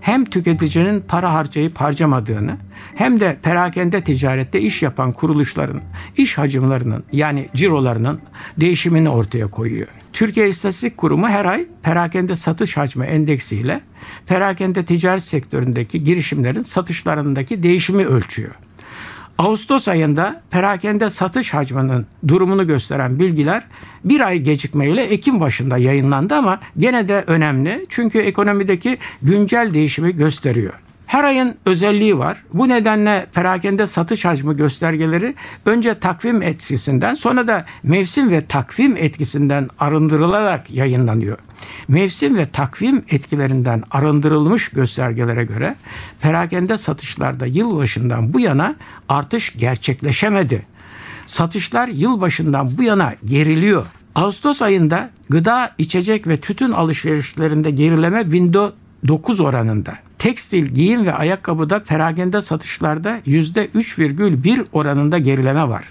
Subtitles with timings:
[0.00, 2.56] hem tüketicinin para harcayıp harcamadığını
[2.94, 5.80] hem de perakende ticarette iş yapan kuruluşların
[6.16, 8.20] iş hacimlerinin yani cirolarının
[8.60, 9.88] değişimini ortaya koyuyor.
[10.12, 13.80] Türkiye İstatistik Kurumu her ay perakende satış hacmi endeksiyle
[14.26, 18.54] perakende ticaret sektöründeki girişimlerin satışlarındaki değişimi ölçüyor.
[19.38, 23.66] Ağustos ayında perakende satış hacminin durumunu gösteren bilgiler
[24.04, 30.74] bir ay gecikmeyle Ekim başında yayınlandı ama gene de önemli çünkü ekonomideki güncel değişimi gösteriyor.
[31.18, 32.42] Her ayın özelliği var.
[32.54, 35.34] Bu nedenle perakende satış hacmi göstergeleri
[35.66, 41.38] önce takvim etkisinden sonra da mevsim ve takvim etkisinden arındırılarak yayınlanıyor.
[41.88, 45.76] Mevsim ve takvim etkilerinden arındırılmış göstergelere göre
[46.20, 48.76] perakende satışlarda yılbaşından bu yana
[49.08, 50.66] artış gerçekleşemedi.
[51.26, 53.86] Satışlar yılbaşından bu yana geriliyor.
[54.14, 58.70] Ağustos ayında gıda, içecek ve tütün alışverişlerinde gerileme binde
[59.08, 60.07] 9 oranında.
[60.18, 65.84] Tekstil, giyim ve ayakkabıda perakende satışlarda %3,1 oranında gerileme var.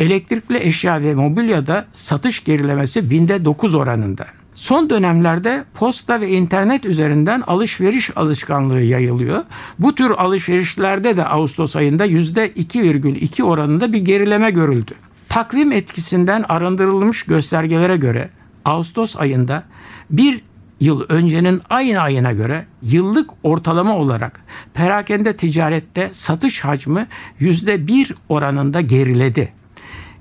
[0.00, 4.26] Elektrikli eşya ve mobilyada satış gerilemesi binde 9 oranında.
[4.54, 9.44] Son dönemlerde posta ve internet üzerinden alışveriş alışkanlığı yayılıyor.
[9.78, 14.94] Bu tür alışverişlerde de Ağustos ayında %2,2 oranında bir gerileme görüldü.
[15.28, 18.30] Takvim etkisinden arındırılmış göstergelere göre
[18.64, 19.64] Ağustos ayında
[20.10, 20.40] bir
[20.80, 24.40] yıl öncenin aynı ayına göre yıllık ortalama olarak
[24.74, 27.06] perakende ticarette satış hacmi
[27.40, 29.52] %1 oranında geriledi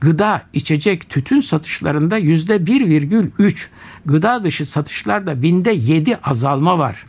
[0.00, 3.68] gıda, içecek, tütün satışlarında yüzde 1,3,
[4.06, 7.06] gıda dışı satışlarda binde 7 azalma var.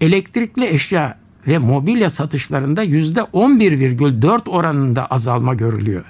[0.00, 6.04] Elektrikli eşya ve mobilya satışlarında yüzde 11,4 oranında azalma görülüyor.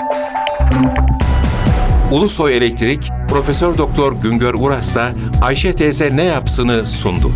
[2.12, 7.32] Ulusoy Elektrik Profesör Doktor Güngör Uras'la Ayşe teyze ne yapsını sundu.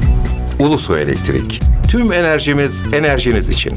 [0.59, 1.61] Ulusoy Elektrik.
[1.87, 3.73] Tüm enerjimiz enerjiniz için.